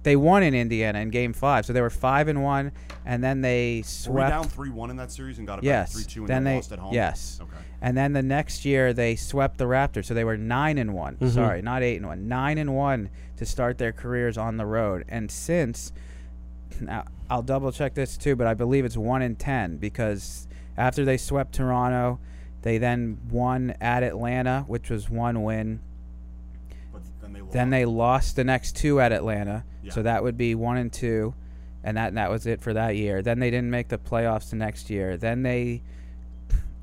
[0.05, 2.71] They won in Indiana in Game Five, so they were five and one,
[3.05, 5.93] and then they Were we down three one in that series and got it yes,
[5.93, 6.93] back three two and then then they lost at home?
[6.93, 7.57] yes, Okay.
[7.81, 11.17] and then the next year they swept the Raptors, so they were nine and one.
[11.17, 11.29] Mhm.
[11.31, 15.03] Sorry, not eight and one, nine and one to start their careers on the road,
[15.09, 15.91] and since
[16.79, 21.03] now I'll double check this too, but I believe it's one in ten because after
[21.03, 22.19] they swept Toronto,
[22.61, 25.79] they then won at Atlanta, which was one win.
[26.93, 27.41] But then they.
[27.51, 29.91] Then they lost the next two at Atlanta, Yeah.
[29.93, 31.33] so that would be one and two,
[31.83, 33.21] and that that was it for that year.
[33.21, 35.17] Then they didn't make the playoffs the next year.
[35.17, 35.81] Then they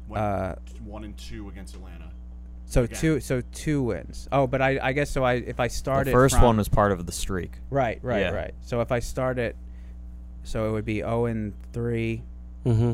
[0.09, 2.11] Went uh, one and two against Atlanta.
[2.67, 2.99] so Again.
[2.99, 4.29] two so two wins.
[4.33, 5.25] Oh, but I I guess so.
[5.25, 7.53] I if I started The first from- one was part of the streak.
[7.71, 8.31] right right Yeah.
[8.31, 8.55] right.
[8.63, 9.57] So if I start it,
[10.45, 12.23] so it would be zero and three.
[12.67, 12.93] Mm-hmm.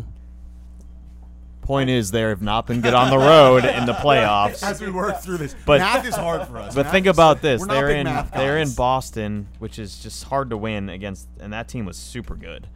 [1.68, 4.62] Point is, they have not been good on the road in the playoffs.
[4.62, 6.74] As we work through this, But- math is hard for us.
[6.74, 8.72] But Math think about this: they're in they're in.
[8.72, 12.68] Boston, which is just hard to win against, and that team was super good.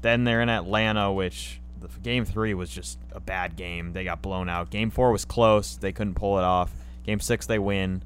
[0.00, 3.92] Then they're in Atlanta, which the game three was just a bad game.
[3.92, 4.70] They got blown out.
[4.70, 6.72] Game four was close; they couldn't pull it off.
[7.04, 8.02] Game six they win.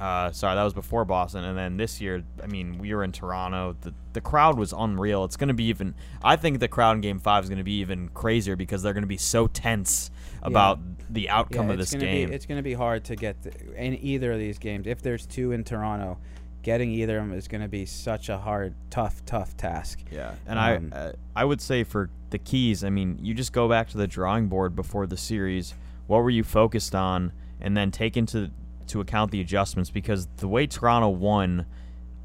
[0.00, 3.12] Uh, sorry, that was before Boston, and then this year, I mean, we were in
[3.12, 3.76] Toronto.
[3.82, 5.24] The the crowd was unreal.
[5.24, 5.94] It's going to be even.
[6.22, 8.94] I think the crowd in Game Five is going to be even crazier because they're
[8.94, 10.10] going to be so tense
[10.42, 10.78] about
[11.10, 12.30] the outcome Yeah, of this game.
[12.30, 14.86] Be, it's going to be hard to get the, in either of these games.
[14.86, 16.16] If there's two in Toronto,
[16.62, 20.00] getting either of them is going to be such a hard, tough, tough task.
[20.10, 23.52] Yeah, and Um, I uh, I would say for the keys, I mean, you just
[23.52, 25.74] go back to the drawing board before the series.
[26.06, 28.50] What were you focused on, and then take into
[28.90, 31.66] to account the adjustments because the way Toronto won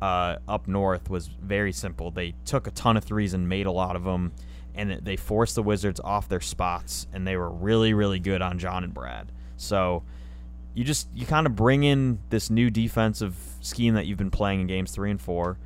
[0.01, 2.11] uh, up north was very simple.
[2.11, 4.33] They took a ton of threes and made a lot of them,
[4.73, 8.59] and they forced the Wizards off their spots, and they were really really good on
[8.59, 9.31] John and Brad.
[9.57, 10.03] So
[10.73, 14.61] you just you kind of bring in this new defensive scheme that you've been playing
[14.61, 15.57] in games three and four.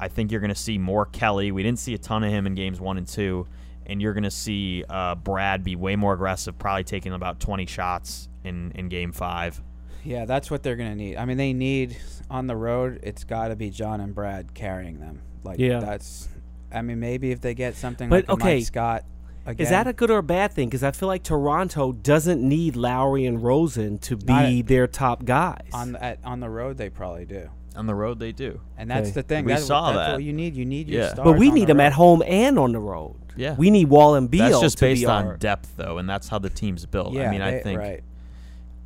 [0.00, 1.52] I think you're going to see more Kelly.
[1.52, 3.46] We didn't see a ton of him in games one and two,
[3.86, 7.66] and you're going to see uh, Brad be way more aggressive, probably taking about 20
[7.66, 9.60] shots in in game five.
[10.06, 11.16] Yeah, that's what they're going to need.
[11.16, 11.96] I mean, they need
[12.30, 13.00] on the road.
[13.02, 15.20] It's got to be John and Brad carrying them.
[15.44, 15.80] Like Yeah.
[15.80, 16.28] that's.
[16.72, 19.04] I mean, maybe if they get something But, like okay, Mike Scott.
[19.46, 20.68] Again, Is that a good or a bad thing?
[20.68, 25.24] Because I feel like Toronto doesn't need Lowry and Rosen to be a- their top
[25.24, 25.68] guys.
[25.72, 26.76] on the, at, on the road?
[26.78, 28.60] They probably do, On the road, they do.
[28.76, 29.14] and that's Okay.
[29.14, 29.44] the thing.
[29.44, 30.12] We that's, saw that's that.
[30.14, 30.56] what you need.
[30.56, 31.20] You need your stars.
[31.24, 31.84] but we need the them road.
[31.84, 33.14] at home and on the road.
[33.36, 33.54] Yeah.
[33.56, 36.10] We need Wall and Beal That's just to based be on our, depth, though, and
[36.10, 37.12] that's how the team's built.
[37.14, 38.02] Yeah, I mean, I they- think right.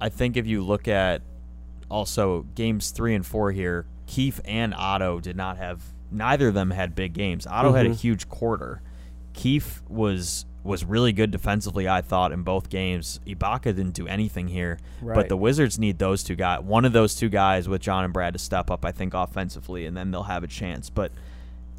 [0.00, 1.22] I think if you look at
[1.90, 5.82] also games three and four here, Keefe and Otto did not have.
[6.10, 7.46] Neither of them had big games.
[7.46, 8.00] Otto had a Mhm.
[8.00, 8.82] huge quarter.
[9.32, 11.88] Keefe was was really good defensively.
[11.88, 13.18] I thought in both games.
[13.26, 15.14] Ibaka didn't do anything here, Right.
[15.14, 16.60] but the Wizards need those two guys.
[16.62, 18.84] One of those two guys with John and Brad to step up.
[18.84, 20.90] I think offensively, and then they'll have a chance.
[20.90, 21.12] But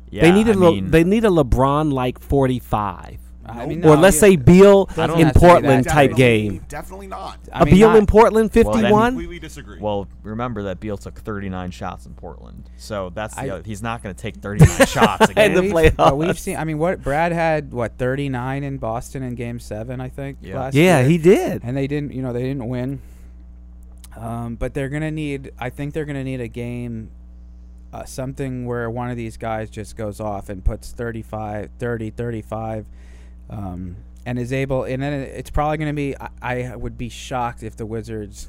[0.10, 3.19] yeah, they need a I Le- they need a LeBron like forty five,
[3.51, 6.15] I mean, or no, let's you- say Beal in have to be that Portland type
[6.15, 6.63] game.
[6.69, 7.37] Definitely not.
[7.51, 9.11] I a mean, Beal not- in Portland Well, fifty then- one.
[9.13, 9.79] Completely disagree.
[9.79, 13.81] Well, remember that Beal took 39 shots in Portland, so that's the I- other, he's
[13.83, 15.53] not going to take 39 shots In again.
[15.55, 15.95] the we've, playoffs.
[15.97, 16.55] but we've seen.
[16.57, 20.37] I mean, what Brad had what 39 in Boston in Game Seven, I think.
[20.41, 20.59] Yeah.
[20.59, 21.09] last yeah, year.
[21.09, 21.61] he did.
[21.63, 22.13] and they didn't.
[22.13, 23.01] You know, they didn't win.
[24.15, 25.51] Um, but they're gonna need.
[25.57, 27.11] I think they're gonna need a game,
[27.93, 32.87] uh, something where one of these guys just goes off and puts 35, 30, 35,
[33.51, 34.85] um, and is able.
[34.85, 36.15] And then it's probably gonna be.
[36.17, 38.47] I, I would be shocked if the Wizards,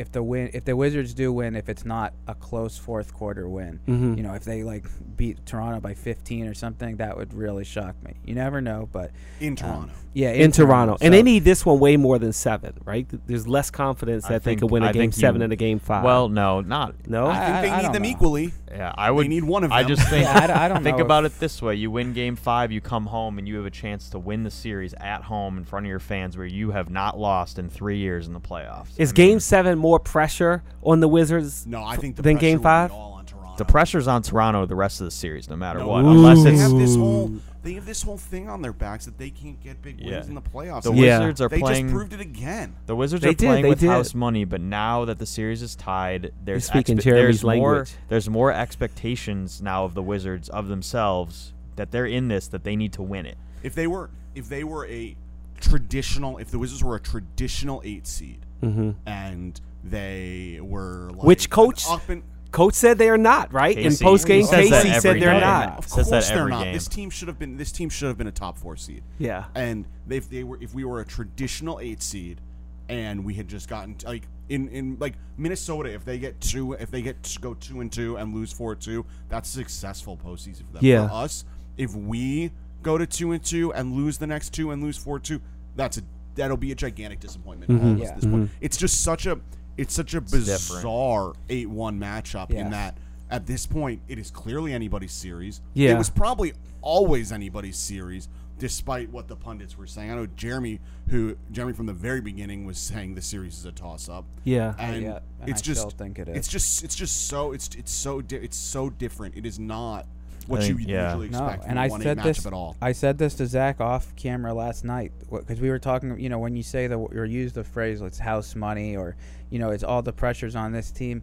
[0.00, 3.48] if the win, if the Wizards do win, if it's not a close fourth quarter
[3.48, 3.78] win.
[3.86, 4.16] Mhm.
[4.16, 4.86] You know, if they like
[5.16, 8.14] beat Toronto by 15 or something, that would really shock me.
[8.24, 9.10] You never know, but
[9.40, 9.92] in um, Toronto.
[10.14, 13.06] yeah, in, Toronto, and they need this one way more than seven, right?
[13.26, 15.42] There's less confidence I that they think- could win a I game think you- seven
[15.42, 16.02] and a game five.
[16.04, 16.94] Well, no, not.
[17.06, 18.08] no, I think they I need don't them know.
[18.08, 18.52] equally.
[18.72, 19.26] Yeah, I would.
[19.28, 19.76] need one of them.
[19.78, 20.22] I just think.
[20.24, 22.36] Yeah, I d- I don't think know about if- it this way: you win Game
[22.36, 25.58] Five, you come home, and you have a chance to win the series at home
[25.58, 28.40] in front of your fans, where you have not lost in three years in the
[28.40, 28.86] playoffs.
[28.96, 31.66] is I game seven more pressure on the Wizards?
[31.66, 32.92] No, I think the than game five?
[32.92, 33.56] all on Toronto.
[33.58, 36.44] the pressure's on Toronto the rest of the series, no matter No, what, no, unless
[36.44, 39.62] they have this whole they have this whole thing on their backs that they can't
[39.62, 40.22] get big wins Yeah.
[40.24, 40.84] in the playoffs.
[40.84, 41.18] the Yeah.
[41.18, 41.86] Wizards are they playing.
[41.88, 42.74] just proved it again.
[42.86, 43.90] The Wizards They are did, playing with did.
[43.90, 47.72] house money, but now that the series is tied, there's speaking expe- Jeremy's there's more
[47.74, 47.92] language.
[48.08, 52.76] there's more expectations now of the Wizards of themselves that they're in this that they
[52.76, 53.36] need to win it.
[53.62, 55.16] If they were if they were a
[55.60, 58.94] traditional if the Wizards were a traditional eight seed Mhm.
[59.04, 61.84] and they were like Which coach?
[61.88, 62.02] up
[62.50, 64.40] Coach said they are not right in post game.
[64.40, 65.40] He says Casey said they're game.
[65.40, 65.78] not.
[65.78, 66.64] Of Says that course they're not.
[66.64, 66.72] game.
[66.74, 69.04] This team should have been this team should have been a top four seed.
[69.18, 72.40] Yeah, And if they were if we were a traditional eight seed
[72.88, 76.90] and we had just gotten like In in like Minnesota, if they get two, if
[76.90, 80.72] they get to go two and two and lose four two, that's successful postseason for
[80.72, 80.80] them.
[80.84, 81.06] Yeah.
[81.06, 81.44] For us,
[81.76, 82.50] if we
[82.82, 85.40] go to two and two and lose the next two and lose four two,
[85.76, 86.02] that's a
[86.34, 87.70] that'll be a gigantic disappointment.
[87.70, 87.86] Mm-hmm.
[87.86, 88.08] all of us Yeah.
[88.10, 88.50] at this point.
[88.60, 89.38] It's just such a
[89.80, 90.46] it's such a different.
[90.66, 92.60] bizarre eight one matchup Yeah.
[92.60, 92.96] in that
[93.30, 95.60] at this point it is clearly anybody's series.
[95.74, 95.90] Yeah.
[95.94, 100.10] It was probably always anybody's series, despite what the pundits were saying.
[100.10, 103.72] I know Jeremy, who Jeremy from the very beginning was saying the series is a
[103.72, 104.24] toss up.
[104.44, 104.74] Yeah.
[104.78, 107.70] and yeah, and it's I just still think it it's just it's just so it's
[107.76, 109.36] it's so di- it's so different.
[109.36, 110.06] It is not
[110.50, 111.14] what I you think- yeah.
[111.16, 112.46] usually No, and from I a one said matchup this.
[112.46, 112.76] at all.
[112.82, 116.18] I said this to Zach off camera last night because we were talking.
[116.20, 119.16] You know, when you say the or use the phrase "it's house money" or
[119.50, 121.22] you know, it's all the pressures on this team.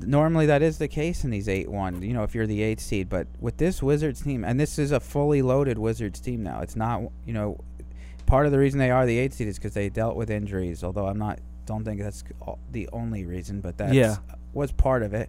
[0.00, 2.02] Normally, that is the case in these eight one.
[2.02, 4.92] You know, if you're the eighth seed, but with this Wizards team, and this is
[4.92, 6.60] a fully loaded Wizards team now.
[6.60, 7.02] It's not.
[7.26, 7.58] You know,
[8.26, 10.84] part of the reason they are the eighth seed is because they dealt with injuries.
[10.84, 11.40] Although I'm not.
[11.66, 12.22] Don't think that's
[12.72, 14.16] the only reason, but that Yeah.
[14.54, 15.28] was part of it.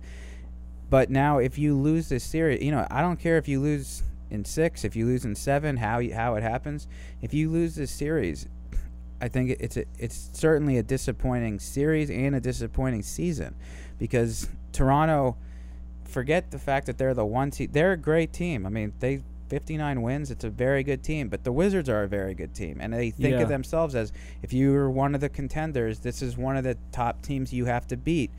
[0.90, 4.04] But now, if you lose this series, you know, I don't care if you lose
[4.32, 6.88] in six, if you lose in seven, how you, how it happens.
[7.22, 8.48] If you lose this series,
[9.22, 13.56] I think it's a, it's certainly a disappointing series and a disappointing season,
[13.98, 15.38] because Toronto,
[16.06, 17.70] forget the fact that they're the one team.
[17.72, 18.66] They're a great team.
[18.66, 20.30] I mean, they 59 wins.
[20.32, 23.10] It's a very good team, but the Wizards are a very good team, and they
[23.12, 23.42] think Yeah.
[23.42, 24.12] of themselves as
[24.44, 27.88] if you're one of the contenders, this is one of the top teams you have
[27.88, 28.32] to beat.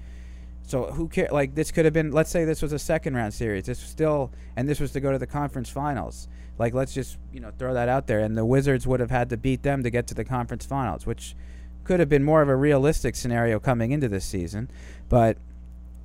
[0.62, 1.28] So who care?
[1.32, 2.12] Like this could have been.
[2.12, 3.64] Let's say this was a second round series.
[3.66, 6.28] This was still, and this was to go to the conference finals.
[6.58, 9.30] Like let's just you know throw that out there, and the Wizards would have had
[9.30, 11.34] to beat them to get to the conference finals, which
[11.84, 14.70] could have been more of a realistic scenario coming into this season.
[15.08, 15.38] But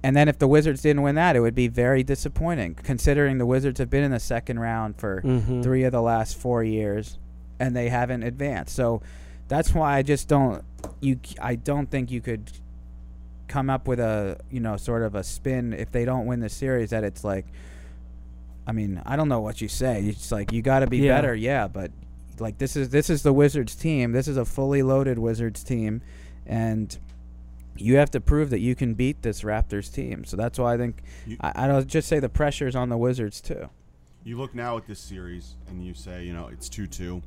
[0.01, 3.45] and then if the Wizards didn't win that, it would be very disappointing, considering the
[3.45, 5.61] Wizards have been in the second round for Mhm.
[5.63, 7.17] three of the last four years,
[7.59, 8.75] and they haven't advanced.
[8.75, 9.01] So
[9.47, 10.63] that's why I just don't
[11.01, 11.19] you.
[11.41, 12.51] I don't think you could
[13.47, 16.49] come up with a you know sort of a spin if they don't win the
[16.49, 17.45] series that it's like.
[18.67, 20.01] I mean, I don't know what you say.
[20.05, 21.15] It's like you got to be Yeah.
[21.15, 21.91] better, yeah, but
[22.39, 24.12] like this is this is the Wizards team.
[24.12, 26.01] This is a fully loaded Wizards team,
[26.47, 26.97] and
[27.77, 30.25] you have to prove that you can beat this Raptors team.
[30.25, 32.97] So that's why I think You- I, I don't just say the pressure's on the
[32.97, 33.69] Wizards too.
[34.23, 37.21] You look now at this series and you say, you know, it's two two.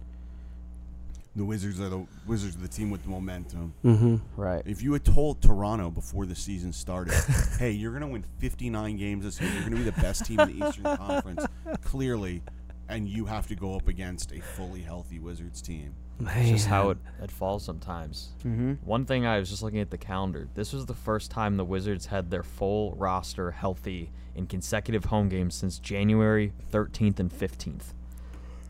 [1.38, 3.72] The Wizards are the Wizards are the team with the momentum.
[3.84, 4.16] Mm-hmm.
[4.34, 4.60] Right.
[4.66, 7.14] If you had told Toronto before the season started,
[7.60, 10.26] hey, you're going to win 59 games this year, you're going to be the best
[10.26, 11.46] team in the Eastern Conference,
[11.84, 12.42] clearly,
[12.88, 15.94] and you have to go up against a fully healthy Wizards team.
[16.18, 18.30] It's just how it, it falls sometimes.
[18.40, 18.72] Mm-hmm.
[18.84, 20.48] One thing I was just looking at the calendar.
[20.56, 25.28] This was the first time the Wizards had their full roster healthy in consecutive home
[25.28, 27.92] games since January 13th and 15th.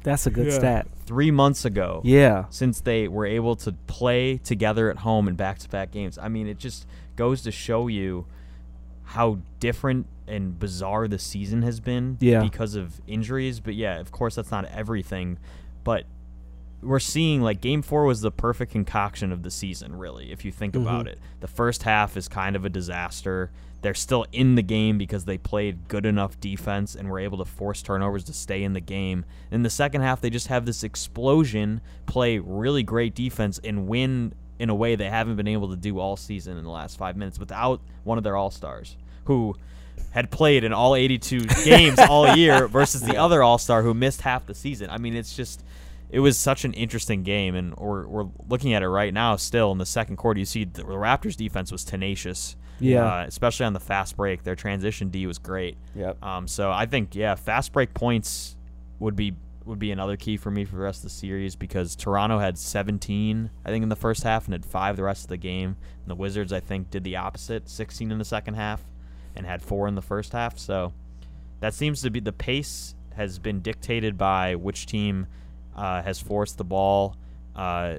[0.03, 0.53] That's a good Yeah.
[0.59, 0.87] stat.
[1.07, 2.45] Three months ago, Yeah.
[2.51, 6.19] since they were able to play together at home in back-to-back games.
[6.19, 8.27] I mean, it just goes to show you
[9.05, 12.43] how different and bizarre the season has been Yeah.
[12.43, 13.61] because of injuries.
[13.61, 15.39] But yeah, of course, that's not everything.
[15.85, 16.05] But
[16.83, 20.53] we're seeing like game four was the perfect concoction of the season, really, if you
[20.53, 20.87] think mm-hmm.
[20.87, 21.19] about it.
[21.41, 23.51] The first half is kind of a disaster.
[23.81, 27.45] They're still in the game because they played good enough defense and were able to
[27.45, 29.25] force turnovers to stay in the game.
[29.51, 34.35] In the second half, they just have this explosion, play really great defense, and win
[34.59, 37.17] in a way they haven't been able to do all season in the last five
[37.17, 39.55] minutes without one of their all stars who
[40.11, 44.23] had played in all 82 games all year versus the other all star who missed
[44.23, 44.91] half the season.
[44.91, 45.63] I mean, it's just
[46.11, 49.37] it was such an interesting game, and we're, we're looking at it right now.
[49.37, 52.57] Still in the second quarter, you see the Raptors' defense was tenacious.
[52.81, 53.05] Yeah.
[53.05, 55.77] uh, especially on the fast break, their transition D was great.
[55.95, 56.23] Yep.
[56.23, 58.57] Um, so I think yeah, fast break points
[58.99, 61.95] would be would be another key for me for the rest of the series because
[61.95, 65.29] Toronto had 17, I think, in the first half and had five the rest of
[65.29, 65.77] the game.
[66.01, 68.83] And the Wizards, I think, did the opposite, 16 in the second half
[69.37, 70.59] and had four in the first half.
[70.59, 70.95] So
[71.61, 75.27] that seems to be the pace has been dictated by which team
[75.77, 77.17] uh, has forced the ball
[77.55, 77.97] uh,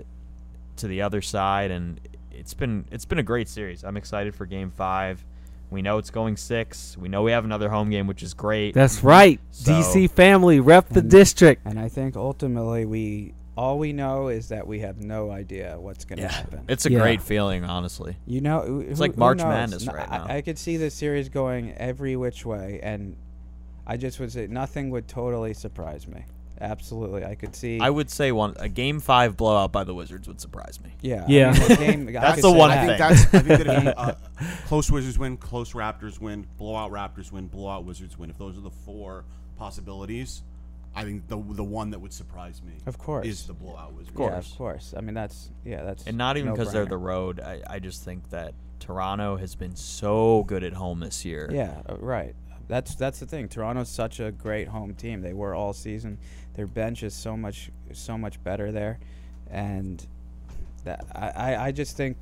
[0.78, 2.00] to the other side, and
[2.40, 3.84] it's been it's been a great series.
[3.84, 5.24] I'm excited for Game Five.
[5.70, 6.98] We know it's going six.
[6.98, 8.74] We know we have another home game, which is great.
[8.74, 9.40] That's right.
[9.52, 11.62] So- DC family, rep the And- district.
[11.66, 16.06] And I think ultimately we all we know is that we have no idea what's
[16.06, 16.62] going to yeah, happen.
[16.70, 17.00] it's a Yeah.
[17.02, 18.16] great feeling, honestly.
[18.26, 19.40] You know, who- It's like March?
[19.40, 20.26] Madness No, right I- now.
[20.30, 23.18] I, could see this series going every which way, and
[23.86, 26.24] I just would say nothing would totally surprise me.
[26.62, 27.80] Absolutely, I could see.
[27.80, 30.92] I would say one a Game Five blowout by the Wizards would surprise me.
[31.02, 31.52] yeah, Yeah.
[31.56, 33.00] I mean, game, That's could the say one I that.
[33.00, 33.40] think thing.
[33.40, 33.50] that's.
[33.50, 34.16] I think that if, uh,
[34.68, 38.30] close Wizards win, close Raptors win, blowout Raptors win, blowout Wizards win.
[38.30, 39.24] If those are the four
[39.58, 40.44] possibilities,
[40.96, 43.26] I think the the one that would surprise me, Of course.
[43.26, 44.10] is the blowout Wizards.
[44.16, 44.94] Of Yeah, of course.
[44.98, 47.40] I mean, that's yeah, that's And not even because they're the road.
[47.40, 51.50] I, I just think that Toronto has been so good at home this year.
[51.52, 52.36] Yeah, uh, right.
[52.70, 53.50] That's that's the thing.
[53.50, 55.22] Toronto's such a great home team.
[55.22, 56.20] They were all season.
[56.54, 59.00] Their bench is so much so much better there,
[59.50, 60.06] and
[60.84, 62.18] that I, I, I just think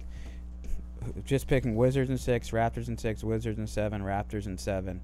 [1.25, 5.01] just picking Wizards and six, Raptors and six, Wizards and seven, Raptors and seven.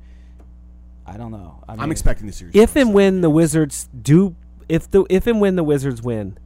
[1.06, 1.62] I don't know.
[1.68, 2.56] I I'm expecting the series.
[2.56, 3.30] If to go and when the.
[3.30, 4.38] Wizards do,
[4.70, 6.38] if the if and when the Wizards win,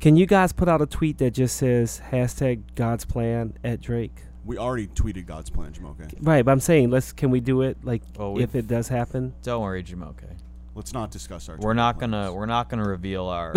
[0.00, 4.22] can you guys put out a tweet that just says hashtag God's plan at Drake?
[4.46, 6.14] We already tweeted God's plan, Jamoke.
[6.20, 8.88] Right, but I'm saying let's can we do it like Well, if we've- it does
[8.88, 9.34] happen?
[9.42, 10.14] Don't worry, Jamoke.
[10.74, 11.54] Let's not discuss our.
[11.56, 12.12] We're Twitter not plans.
[12.12, 13.54] gonna we're not gonna reveal our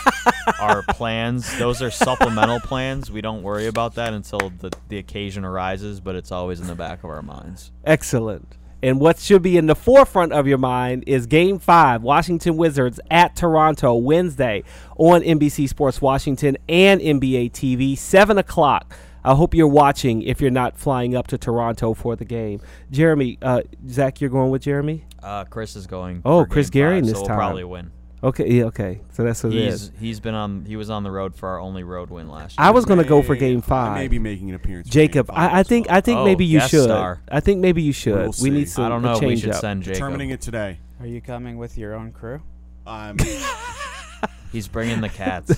[0.60, 1.58] our plans.
[1.58, 3.10] Those are supplemental plans.
[3.10, 6.74] We don't worry about that until the the occasion arises, but it's always in the
[6.74, 7.72] back of our minds.
[7.84, 8.56] Excellent.
[8.80, 13.00] And what should be in the forefront of your mind is Game 5, Washington Wizards
[13.10, 14.62] at Toronto, Wednesday
[14.96, 18.94] on NBC Sports Washington and NBA TV, 7 o'clock.
[19.24, 22.60] I hope you're watching if you're not flying up to Toronto for the game.
[22.90, 25.04] Jeremy, uh, Zach, you're going with Jeremy?
[25.22, 26.22] Uh, Chris is going.
[26.24, 27.38] Oh, for Chris game Garing five, this so we'll time.
[27.38, 27.90] probably win.
[28.20, 29.00] Okay, yeah, okay.
[29.12, 29.92] So that's what it He's is.
[30.00, 32.66] he's been on he was on the road for our only road win last year.
[32.66, 33.94] I was going to go for May- Game I 5.
[33.96, 34.88] may be making an appearance.
[34.88, 35.96] for Jacob, Game five I, I think well.
[35.96, 36.82] I think Oh, maybe you should.
[36.84, 37.20] star.
[37.30, 38.14] I think maybe you should.
[38.16, 38.74] We'll we need see.
[38.74, 39.60] some I don't know a if we should up.
[39.60, 39.94] send Jacob.
[39.94, 40.78] determining it today.
[40.98, 42.42] Are you coming with your own crew?
[42.86, 43.18] I'm
[44.52, 45.52] He's bringing the cats.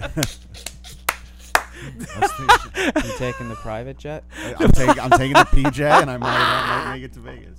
[1.84, 4.24] you taking the private jet?
[4.58, 7.58] I'm taking I'm taking the PJ and I might, I might make it to Vegas.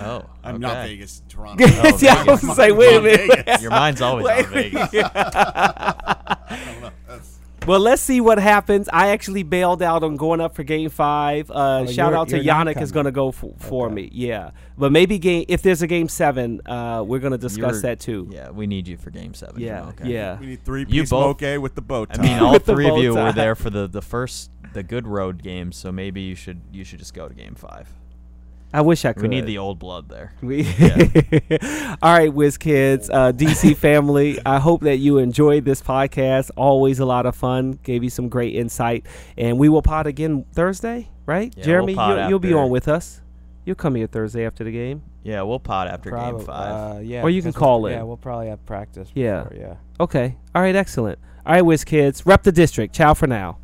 [0.00, 0.86] Oh, I'm not.
[0.86, 1.64] Vegas, Toronto.
[1.66, 2.42] Oh, yeah, I was Vegas.
[2.42, 3.60] gonna say, wait a minute.
[3.60, 4.88] Your mind's always Wait, on Vegas.
[4.94, 6.90] I don't know.
[7.06, 8.88] That's, Well, let's see what happens.
[8.92, 11.50] I actually bailed out on going up for Game Five.
[11.50, 13.94] Uh, Oh, shout out to Yannick is going to go f- for Okay.
[13.94, 14.08] me.
[14.12, 17.82] Yeah, but maybe game if there's a Game Seven, uh, we're going to discuss You're-
[17.82, 18.28] that too.
[18.32, 19.60] Yeah, we need you for Game Seven.
[19.60, 20.08] Yeah, Jamoke.
[20.08, 20.40] yeah.
[20.40, 22.08] we need three You piece both- moke with the boat.
[22.12, 23.24] I mean, all three of you tie.
[23.24, 26.84] were there for the, the first the good road games, so maybe you should you
[26.84, 27.92] should just go to Game Five.
[28.72, 29.22] I wish I could.
[29.22, 30.34] We need the old blood there.
[30.42, 30.66] We
[32.02, 34.38] All right, Whiz Kids, uh, DC family.
[34.44, 36.50] I hope that you enjoyed this podcast.
[36.56, 37.78] Always a lot of fun.
[37.82, 39.06] Gave you some great insight,
[39.38, 41.52] and we will pod again Thursday, right?
[41.56, 43.22] Yeah, Jeremy, we'll you'll, you'll be on with us.
[43.64, 45.02] You'll come here Thursday after the game.
[45.22, 46.96] Yeah, we'll pot after Game Five.
[46.96, 47.22] Uh, yeah.
[47.22, 47.92] Or you can call in.
[47.92, 49.10] Yeah, we'll probably have practice.
[49.14, 49.44] Yeah.
[49.44, 49.74] Before, yeah.
[50.00, 50.36] Okay.
[50.54, 50.74] All right.
[50.74, 51.18] Excellent.
[51.44, 52.24] All right, Whiz Kids.
[52.24, 52.94] Rep the district.
[52.94, 53.58] Ciao for now.